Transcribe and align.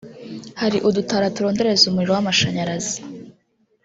hari 0.61 0.77
udutara 0.87 1.33
turondereza 1.35 1.83
umuriro 1.87 2.11
w’amashanyarazi 2.13 2.97